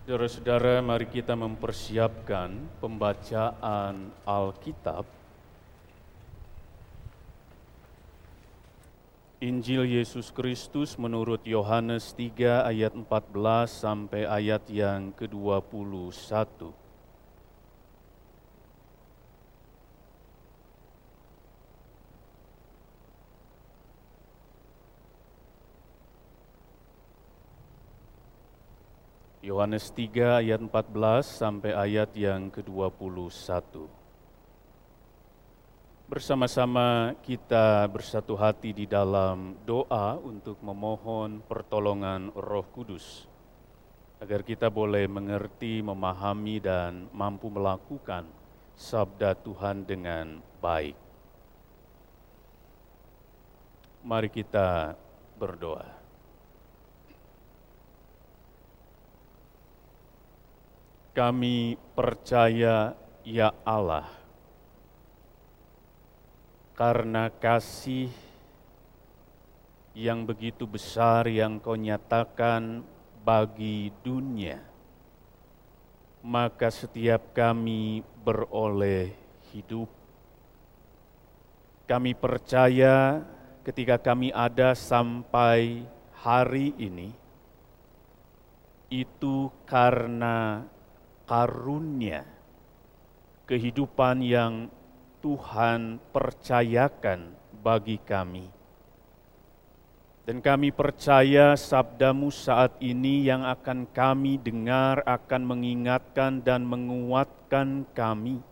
[0.00, 2.48] Saudara-saudara, mari kita mempersiapkan
[2.80, 5.04] pembacaan Alkitab.
[9.44, 16.79] Injil Yesus Kristus menurut Yohanes 3 ayat 14 sampai ayat yang ke-21.
[29.50, 33.82] Yohanes 3 ayat 14 sampai ayat yang ke-21.
[36.06, 43.26] Bersama-sama kita bersatu hati di dalam doa untuk memohon pertolongan Roh Kudus
[44.22, 48.30] agar kita boleh mengerti, memahami dan mampu melakukan
[48.78, 50.94] sabda Tuhan dengan baik.
[54.06, 54.94] Mari kita
[55.34, 55.99] berdoa.
[61.10, 62.94] Kami percaya,
[63.26, 64.06] ya Allah,
[66.78, 68.14] karena kasih
[69.90, 72.86] yang begitu besar yang Kau nyatakan
[73.26, 74.62] bagi dunia,
[76.22, 79.10] maka setiap kami beroleh
[79.50, 79.90] hidup.
[81.90, 83.26] Kami percaya
[83.66, 85.82] ketika kami ada sampai
[86.22, 87.10] hari ini,
[88.88, 90.62] itu karena
[91.30, 92.26] karunia
[93.46, 94.66] kehidupan yang
[95.22, 97.30] Tuhan percayakan
[97.62, 98.50] bagi kami.
[100.26, 108.42] Dan kami percaya sabdamu saat ini yang akan kami dengar akan mengingatkan dan menguatkan kami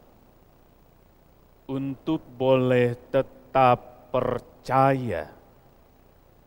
[1.66, 5.34] untuk boleh tetap percaya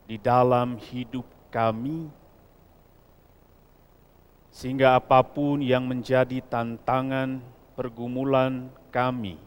[0.07, 2.20] di dalam hidup kami
[4.61, 7.41] sehingga apa pun yang menjadi tantangan
[7.73, 9.41] pergumulan kami,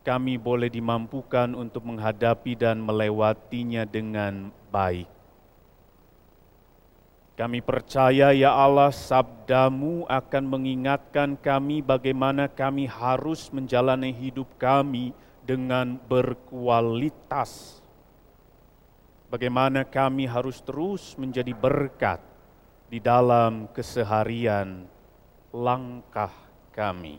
[0.00, 5.04] kami boleh dimampukan untuk menghadapi dan melewatinya dengan baik.
[7.36, 15.12] Kami percaya ya Allah sabdamu akan mengingatkan kami bagaimana kami harus menjalani hidup kami
[15.44, 17.84] dengan berkualitas.
[19.28, 22.32] Bagaimana kami harus terus menjadi berkat
[22.94, 24.86] di dalam keseharian
[25.50, 26.30] langkah
[26.70, 27.18] kami.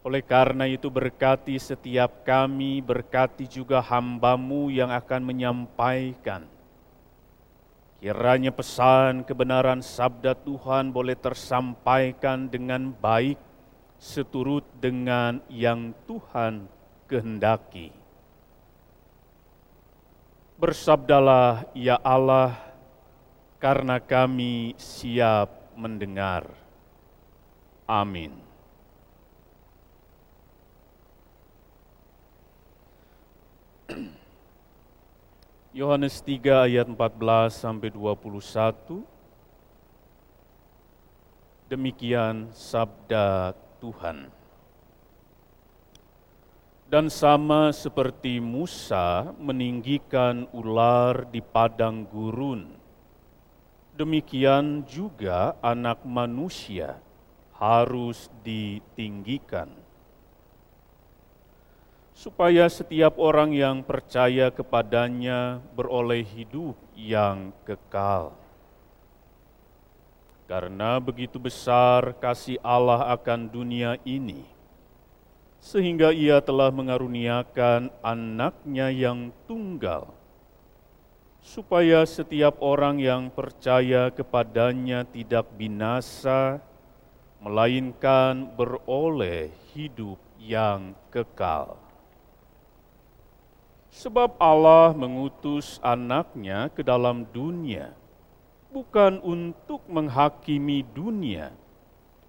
[0.00, 6.48] Oleh karena itu berkati setiap kami, berkati juga hambamu yang akan menyampaikan.
[8.00, 13.36] Kiranya pesan kebenaran sabda Tuhan boleh tersampaikan dengan baik
[14.00, 16.64] seturut dengan yang Tuhan
[17.04, 17.92] kehendaki.
[20.56, 22.67] Bersabdalah ya Allah,
[23.58, 26.46] karena kami siap mendengar.
[27.86, 28.48] Amin.
[35.74, 39.02] Yohanes 3 ayat 14 sampai 21.
[41.70, 44.32] Demikian sabda Tuhan.
[46.88, 52.77] Dan sama seperti Musa meninggikan ular di padang gurun,
[53.98, 57.02] demikian juga anak manusia
[57.58, 59.66] harus ditinggikan.
[62.14, 68.34] Supaya setiap orang yang percaya kepadanya beroleh hidup yang kekal.
[70.46, 74.48] Karena begitu besar kasih Allah akan dunia ini,
[75.62, 80.17] sehingga ia telah mengaruniakan anaknya yang tunggal,
[81.42, 86.58] supaya setiap orang yang percaya kepadanya tidak binasa,
[87.38, 91.78] melainkan beroleh hidup yang kekal.
[93.88, 97.96] Sebab Allah mengutus anaknya ke dalam dunia,
[98.68, 101.54] bukan untuk menghakimi dunia,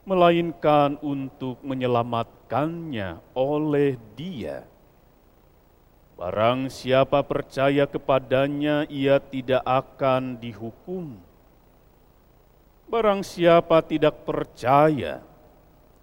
[0.07, 4.63] melainkan untuk menyelamatkannya oleh dia
[6.19, 11.16] Barang siapa percaya kepadanya, ia tidak akan dihukum.
[12.92, 15.24] Barang siapa tidak percaya,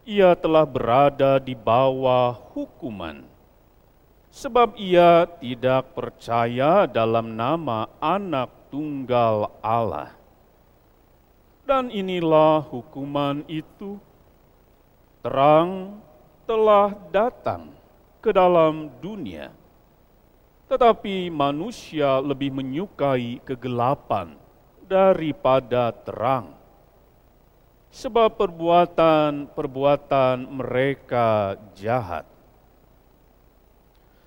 [0.08, 3.28] ia telah berada di bawah hukuman,
[4.32, 10.16] sebab ia tidak percaya dalam nama Anak Tunggal Allah.
[11.68, 14.00] Dan inilah hukuman itu:
[15.20, 16.00] terang
[16.48, 17.68] telah datang
[18.24, 19.65] ke dalam dunia
[20.66, 24.34] tetapi manusia lebih menyukai kegelapan
[24.82, 26.50] daripada terang,
[27.90, 32.26] sebab perbuatan-perbuatan mereka jahat.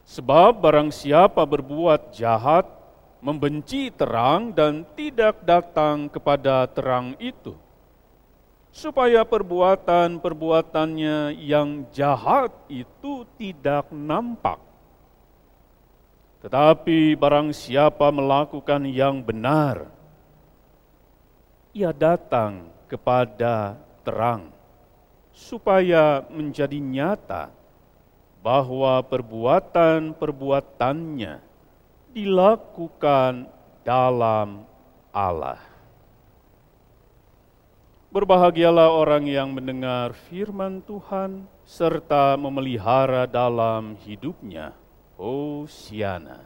[0.07, 2.65] Sebab barang siapa berbuat jahat,
[3.19, 7.51] membenci terang dan tidak datang kepada terang itu,
[8.71, 14.68] supaya perbuatan-perbuatannya yang jahat itu tidak nampak.
[16.39, 19.91] Tetapi barang siapa melakukan yang benar,
[21.75, 23.75] ia datang kepada
[24.07, 24.47] terang,
[25.35, 27.51] supaya menjadi nyata
[28.39, 31.43] bahwa perbuatan-perbuatannya
[32.15, 33.51] dilakukan
[33.83, 34.63] dalam
[35.11, 35.59] Allah.
[38.09, 44.78] Berbahagialah orang yang mendengar firman Tuhan serta memelihara dalam hidupnya.
[45.19, 46.45] Oceana.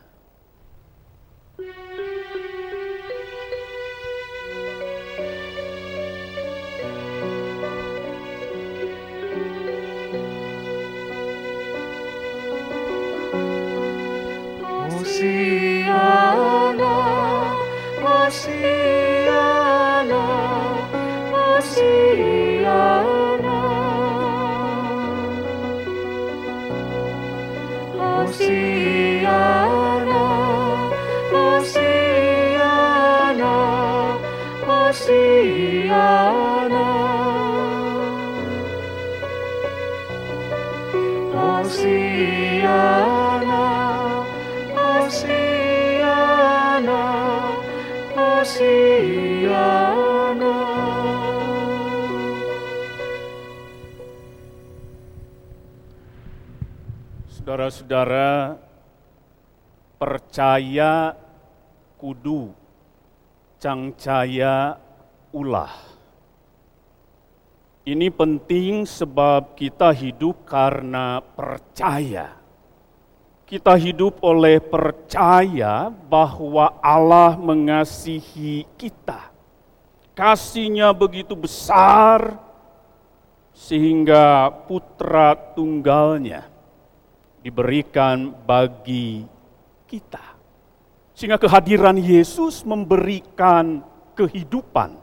[57.32, 58.60] Saudara-saudara,
[59.96, 61.16] percaya
[61.96, 62.52] kudu,
[63.64, 64.76] cangcaya
[65.32, 65.72] ulah.
[67.88, 72.43] Ini penting sebab kita hidup karena percaya.
[73.44, 79.30] Kita hidup oleh percaya bahwa Allah mengasihi kita.
[80.16, 82.40] Kasihnya begitu besar
[83.54, 86.50] sehingga putra tunggalnya
[87.44, 89.28] diberikan bagi
[89.86, 90.34] kita.
[91.14, 93.86] Sehingga kehadiran Yesus memberikan
[94.18, 94.98] kehidupan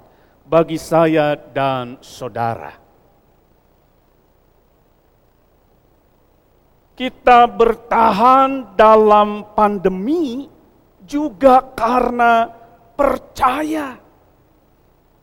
[0.48, 2.74] bagi saya dan saudara.
[7.00, 10.52] Kita bertahan dalam pandemi
[11.00, 12.44] juga karena
[12.92, 13.96] percaya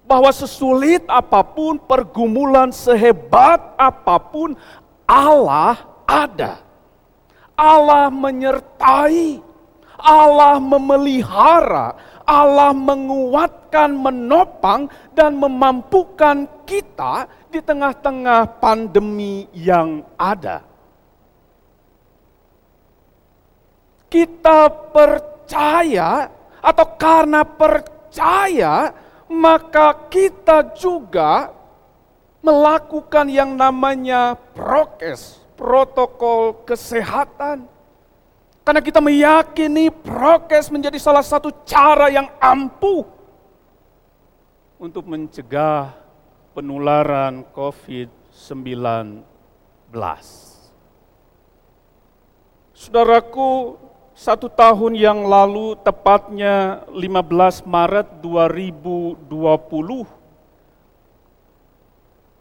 [0.02, 4.58] bahwa sesulit apa pun, pergumulan sehebat apa pun,
[5.06, 5.78] Allah
[6.10, 6.66] ada.
[7.54, 9.38] Allah menyertai,
[10.02, 11.94] Allah memelihara,
[12.26, 20.77] Allah menguatkan, menopang, dan memampukan kita di tengah-tengah pandemi yang ada.
[24.08, 26.32] Kita percaya,
[26.64, 28.92] atau karena percaya,
[29.28, 31.52] maka kita juga
[32.40, 37.68] melakukan yang namanya prokes, protokol kesehatan.
[38.64, 43.04] Karena kita meyakini prokes menjadi salah satu cara yang ampuh
[44.76, 45.96] untuk mencegah
[46.52, 49.24] penularan COVID-19.
[52.78, 53.80] Saudaraku,
[54.18, 59.30] satu tahun yang lalu, tepatnya 15 Maret 2020,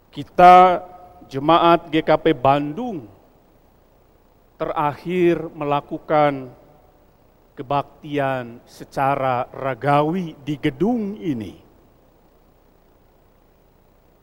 [0.09, 0.81] kita
[1.29, 3.05] jemaat GKP Bandung
[4.57, 6.49] terakhir melakukan
[7.53, 11.61] kebaktian secara ragawi di gedung ini.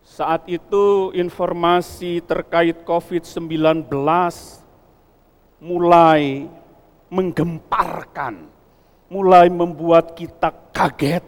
[0.03, 3.87] Saat itu informasi terkait COVID-19
[5.63, 6.51] mulai
[7.15, 8.51] menggemparkan,
[9.07, 11.23] mulai membuat kita kaget,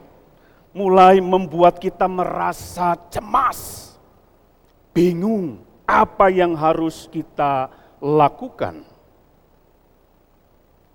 [0.75, 3.95] mulai membuat kita merasa cemas,
[4.91, 7.71] bingung apa yang harus kita
[8.03, 8.83] lakukan.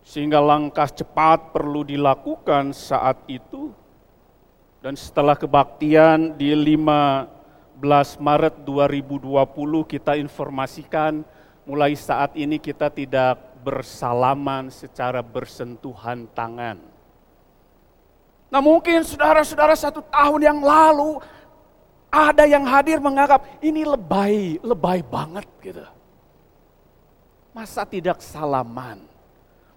[0.04, 3.72] Sehingga langkah cepat perlu dilakukan saat itu.
[4.82, 7.80] Dan setelah kebaktian di 15
[8.18, 9.30] Maret 2020
[9.88, 11.22] kita informasikan
[11.70, 16.82] mulai saat ini kita tidak bersalaman secara bersentuhan tangan.
[18.52, 21.22] Nah mungkin saudara-saudara satu tahun yang lalu
[22.12, 25.88] ada yang hadir menganggap ini lebay, lebay banget gitu.
[27.56, 29.08] Masa tidak salaman?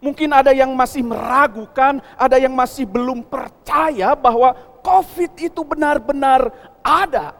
[0.02, 4.52] Mungkin ada yang masih meragukan, ada yang masih belum percaya bahwa
[4.84, 6.50] COVID itu benar-benar
[6.84, 7.32] ada.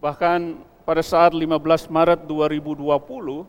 [0.00, 3.46] Bahkan pada saat 15 Maret 2020,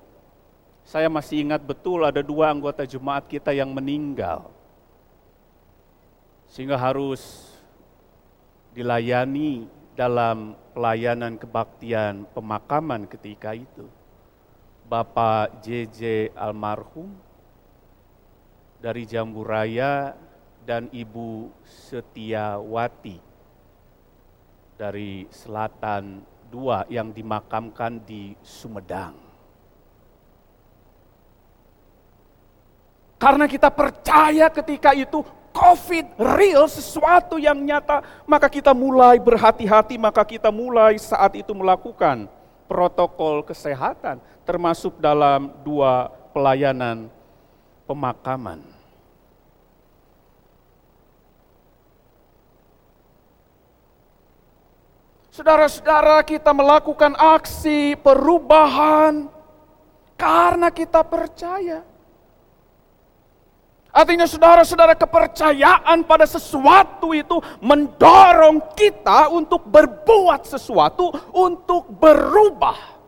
[0.86, 4.54] saya masih ingat betul ada dua anggota jemaat kita yang meninggal.
[6.46, 7.50] Sehingga harus
[8.78, 9.66] dilayani
[9.98, 13.90] dalam pelayanan kebaktian pemakaman ketika itu.
[14.86, 17.10] Bapak JJ almarhum
[18.78, 20.14] dari Jambu Raya
[20.62, 23.18] dan Ibu Setiawati
[24.78, 29.16] dari Selatan dua yang dimakamkan di Sumedang.
[33.16, 40.24] Karena kita percaya ketika itu COVID real, sesuatu yang nyata, maka kita mulai berhati-hati, maka
[40.26, 42.26] kita mulai saat itu melakukan
[42.66, 44.18] protokol kesehatan,
[44.48, 47.12] termasuk dalam dua pelayanan
[47.86, 48.81] pemakaman.
[55.32, 59.32] Saudara-saudara, kita melakukan aksi perubahan
[60.20, 61.88] karena kita percaya.
[63.92, 73.00] Artinya saudara-saudara kepercayaan pada sesuatu itu mendorong kita untuk berbuat sesuatu, untuk berubah.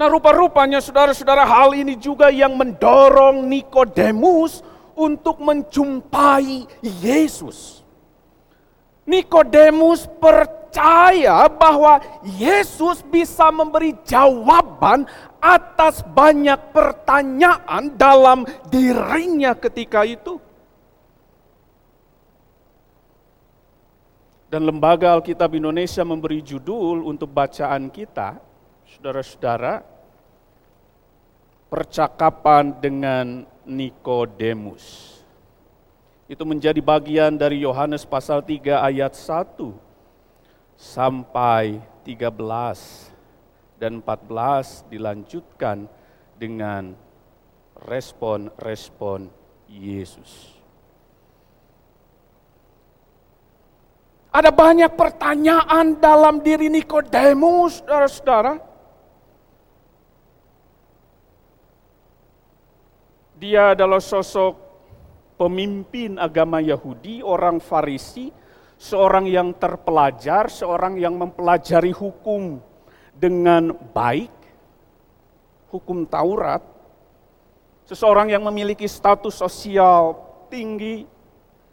[0.00, 4.64] Nah rupa-rupanya saudara-saudara hal ini juga yang mendorong Nikodemus
[4.96, 7.87] untuk menjumpai Yesus.
[9.08, 11.96] Nikodemus percaya bahwa
[12.36, 15.08] Yesus bisa memberi jawaban
[15.40, 20.36] atas banyak pertanyaan dalam dirinya ketika itu.
[24.52, 28.36] Dan lembaga Alkitab Indonesia memberi judul untuk bacaan kita,
[28.92, 29.84] saudara-saudara,
[31.68, 35.17] percakapan dengan Nikodemus
[36.28, 39.72] itu menjadi bagian dari Yohanes pasal 3 ayat 1
[40.76, 45.88] sampai 13 dan 14 dilanjutkan
[46.36, 46.92] dengan
[47.88, 49.32] respon-respon
[49.72, 50.60] Yesus.
[54.28, 58.60] Ada banyak pertanyaan dalam diri Nikodemus, saudara-saudara.
[63.40, 64.67] Dia adalah sosok
[65.38, 68.34] pemimpin agama Yahudi, orang Farisi,
[68.74, 72.58] seorang yang terpelajar, seorang yang mempelajari hukum
[73.14, 74.34] dengan baik,
[75.70, 76.60] hukum Taurat,
[77.86, 80.18] seseorang yang memiliki status sosial
[80.50, 81.06] tinggi,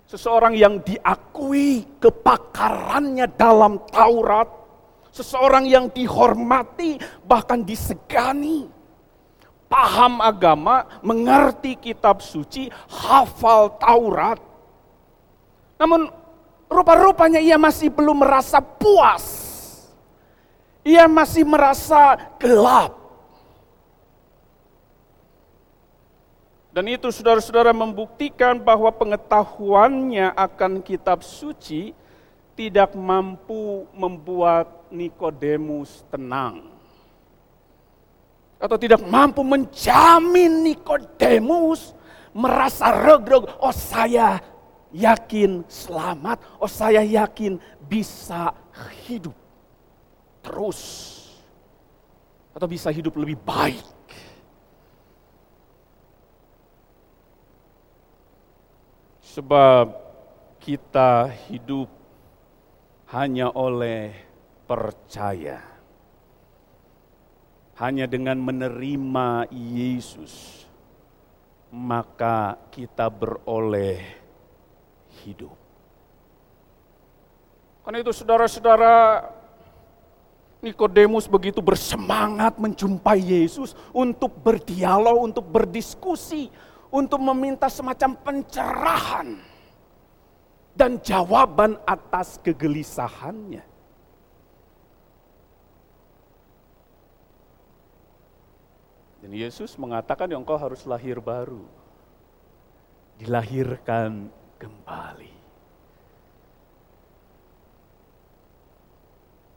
[0.05, 4.48] seseorang yang diakui kepakarannya dalam Taurat,
[5.10, 8.75] seseorang yang dihormati, bahkan disegani
[9.65, 14.39] paham agama, mengerti kitab suci, hafal Taurat.
[15.75, 16.07] Namun
[16.69, 19.25] rupa-rupanya ia masih belum merasa puas.
[20.86, 22.93] Ia masih merasa gelap.
[26.75, 31.95] Dan itu saudara-saudara membuktikan bahwa pengetahuannya akan kitab suci
[32.51, 36.75] tidak mampu membuat Nikodemus tenang
[38.55, 41.91] atau tidak mampu menjamin Nikodemus
[42.35, 44.39] merasa reg-reg, oh saya
[44.91, 48.51] yakin selamat, oh saya yakin bisa
[49.07, 49.35] hidup
[50.43, 51.12] terus
[52.55, 53.83] atau bisa hidup lebih baik.
[59.35, 59.91] Sebab
[60.63, 61.91] kita hidup
[63.12, 64.15] hanya oleh
[64.63, 65.75] percaya
[67.75, 70.63] hanya dengan menerima Yesus,
[71.67, 74.00] maka kita beroleh
[75.27, 75.55] hidup.
[77.84, 79.27] Karena itu saudara-saudara,
[80.63, 86.50] Nikodemus begitu bersemangat menjumpai Yesus untuk berdialog, untuk berdiskusi,
[86.89, 89.38] untuk meminta semacam pencerahan
[90.74, 93.75] dan jawaban atas kegelisahannya.
[99.25, 101.65] Dan Yesus mengatakan engkau harus lahir baru.
[103.17, 104.29] Dilahirkan
[104.62, 105.34] kembali.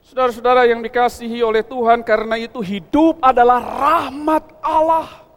[0.09, 5.29] Saudara-saudara yang dikasihi oleh Tuhan, karena itu hidup adalah rahmat Allah,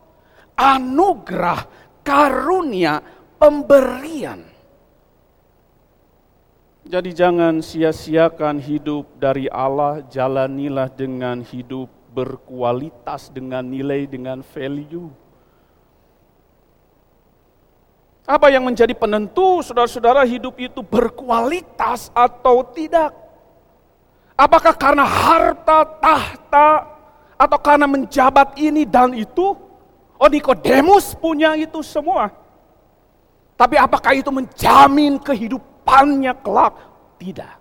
[0.55, 1.67] anugerah,
[1.99, 3.03] karunia,
[3.35, 4.47] pemberian.
[6.87, 15.07] Jadi jangan sia-siakan hidup dari Allah, jalanilah dengan hidup berkualitas dengan nilai, dengan value.
[18.27, 23.11] Apa yang menjadi penentu saudara-saudara hidup itu berkualitas atau tidak?
[24.37, 26.69] Apakah karena harta, tahta,
[27.35, 29.57] atau karena menjabat ini dan itu?
[30.21, 32.29] Oh Nikodemus punya itu semua.
[33.57, 36.77] Tapi apakah itu menjamin kehidupannya kelak?
[37.17, 37.60] Tidak.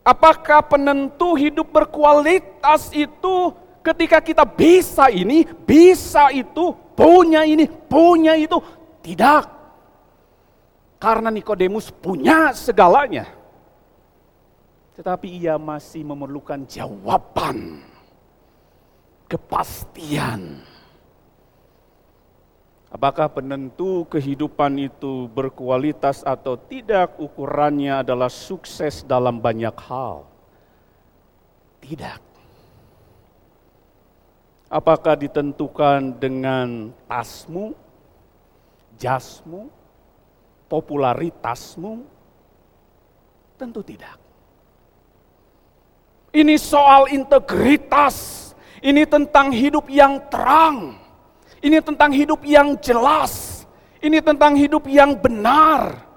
[0.00, 3.52] Apakah penentu hidup berkualitas itu
[3.84, 8.56] ketika kita bisa ini, bisa itu, punya ini, punya itu?
[9.04, 9.44] Tidak.
[11.00, 13.28] Karena Nikodemus punya segalanya.
[14.96, 17.80] Tetapi ia masih memerlukan jawaban,
[19.28, 20.69] kepastian
[22.90, 30.26] Apakah penentu kehidupan itu berkualitas atau tidak, ukurannya adalah sukses dalam banyak hal.
[31.78, 32.20] Tidak.
[34.66, 37.78] Apakah ditentukan dengan tasmu,
[38.98, 39.70] jasmu,
[40.66, 42.02] popularitasmu?
[43.54, 44.18] Tentu tidak.
[46.34, 48.50] Ini soal integritas,
[48.82, 50.99] ini tentang hidup yang terang
[51.60, 53.64] ini tentang hidup yang jelas.
[54.00, 56.08] Ini tentang hidup yang benar.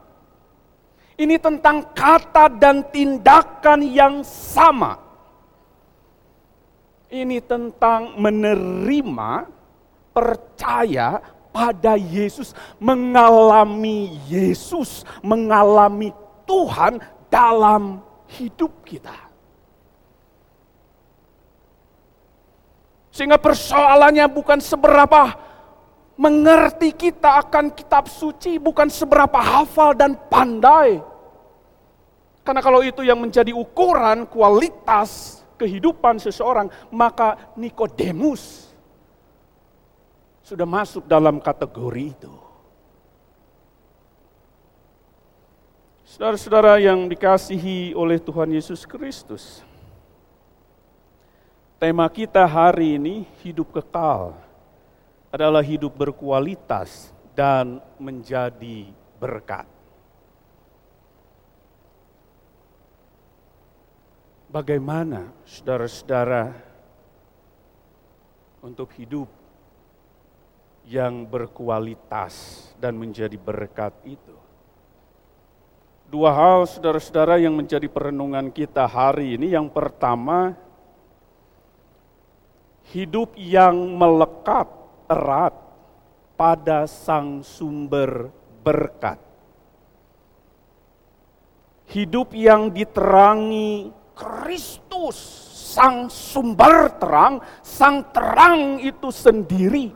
[1.20, 4.98] Ini tentang kata dan tindakan yang sama.
[7.12, 9.46] Ini tentang menerima,
[10.16, 11.22] percaya
[11.54, 16.10] pada Yesus, mengalami Yesus, mengalami
[16.50, 16.98] Tuhan
[17.30, 18.02] dalam
[18.34, 19.33] hidup kita.
[23.14, 25.38] Sehingga persoalannya bukan seberapa
[26.18, 30.98] mengerti kita akan kitab suci, bukan seberapa hafal dan pandai.
[32.42, 38.74] Karena kalau itu yang menjadi ukuran kualitas kehidupan seseorang, maka Nikodemus
[40.42, 42.34] sudah masuk dalam kategori itu.
[46.04, 49.66] Saudara-saudara yang dikasihi oleh Tuhan Yesus Kristus,
[51.84, 54.32] Tema kita hari ini hidup kekal
[55.28, 58.88] adalah hidup berkualitas dan menjadi
[59.20, 59.68] berkat.
[64.48, 66.56] Bagaimana saudara-saudara
[68.64, 69.28] untuk hidup
[70.88, 74.40] yang berkualitas dan menjadi berkat itu?
[76.08, 79.52] Dua hal saudara-saudara yang menjadi perenungan kita hari ini.
[79.52, 80.63] Yang pertama,
[82.92, 84.68] hidup yang melekat
[85.08, 85.56] erat
[86.36, 88.28] pada sang sumber
[88.66, 89.20] berkat.
[91.88, 95.16] Hidup yang diterangi Kristus,
[95.72, 99.94] sang sumber terang, sang terang itu sendiri.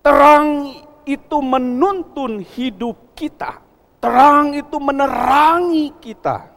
[0.00, 0.70] Terang
[1.04, 3.58] itu menuntun hidup kita.
[3.98, 6.55] Terang itu menerangi kita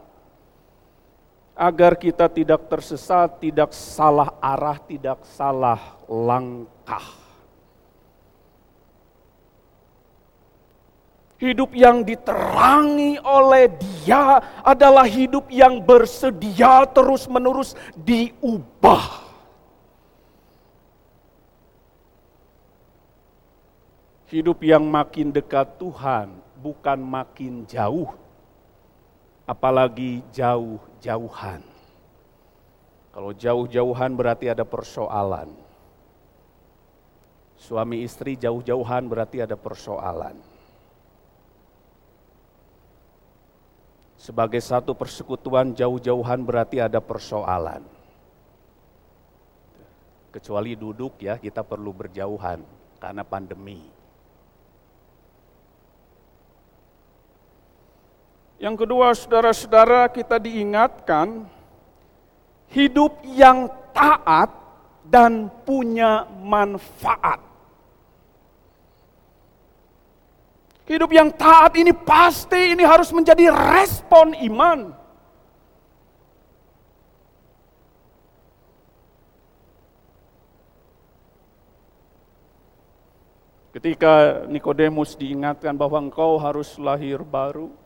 [1.60, 7.04] agar kita tidak tersesat, tidak salah arah, tidak salah langkah.
[11.36, 19.28] Hidup yang diterangi oleh Dia adalah hidup yang bersedia terus-menerus diubah.
[24.32, 28.29] Hidup yang makin dekat Tuhan, bukan makin jauh
[29.50, 31.58] apalagi jauh-jauhan.
[33.10, 35.50] Kalau jauh-jauhan berarti ada persoalan.
[37.58, 40.38] Suami istri jauh-jauhan berarti ada persoalan.
[44.14, 47.82] Sebagai satu persekutuan jauh-jauhan berarti ada persoalan.
[50.30, 52.62] Kecuali duduk ya, kita perlu berjauhan
[53.02, 53.82] karena pandemi.
[58.60, 61.48] Yang kedua, saudara-saudara, kita diingatkan
[62.68, 64.52] hidup yang taat
[65.00, 67.40] dan punya manfaat.
[70.84, 74.92] Hidup yang taat ini pasti ini harus menjadi respon iman.
[83.72, 87.79] Ketika Nikodemus diingatkan bahwa engkau harus lahir baru,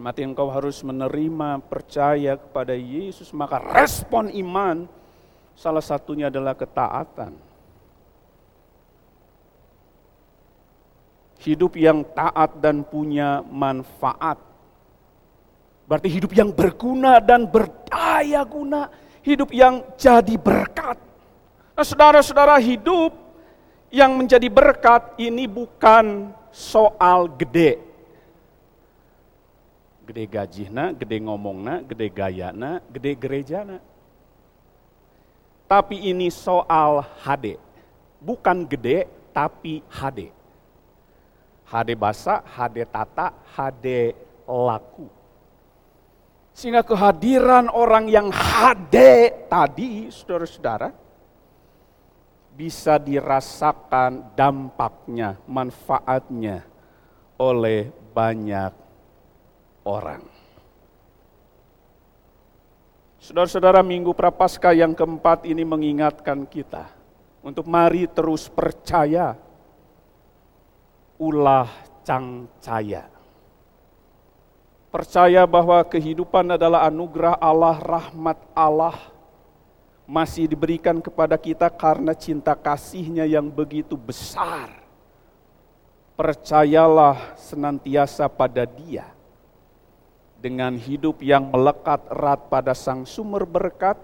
[0.00, 4.88] Mati engkau harus menerima, percaya kepada Yesus, maka respon iman
[5.52, 7.36] salah satunya adalah ketaatan.
[11.40, 14.40] Hidup yang taat dan punya manfaat.
[15.84, 18.88] Berarti hidup yang berguna dan berdaya guna.
[19.20, 20.96] Hidup yang jadi berkat.
[21.76, 23.12] Nah saudara-saudara hidup
[23.92, 27.89] yang menjadi berkat ini bukan soal gede.
[30.10, 33.78] Gede gajihna, gede ngomongna, gede gayana, gede gerejana.
[35.70, 37.54] Tapi ini soal HD.
[38.18, 40.34] Bukan gede, tapi HD.
[41.70, 44.10] HD basa, HD tata, HD
[44.50, 45.06] laku.
[46.58, 50.90] Sehingga kehadiran orang yang HD tadi, saudara-saudara,
[52.58, 56.66] bisa dirasakan dampaknya, manfaatnya
[57.38, 58.79] oleh banyak
[59.86, 60.22] orang.
[63.20, 66.88] Saudara-saudara, Minggu Prapaskah yang keempat ini mengingatkan kita
[67.44, 69.36] untuk mari terus percaya
[71.20, 71.68] ulah
[72.00, 73.20] cangcaya
[74.90, 78.98] percaya bahwa kehidupan adalah anugerah Allah, rahmat Allah,
[80.04, 84.82] masih diberikan kepada kita karena cinta kasihnya yang begitu besar.
[86.18, 89.08] Percayalah senantiasa pada dia.
[90.40, 94.00] Dengan hidup yang melekat erat pada sang sumber berkat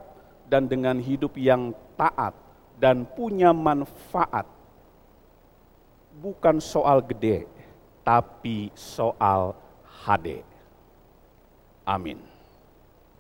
[0.47, 2.37] dan dengan hidup yang taat
[2.77, 4.45] dan punya manfaat.
[6.17, 7.49] Bukan soal gede,
[8.05, 9.57] tapi soal
[10.05, 10.45] hade.
[11.89, 12.36] Amin.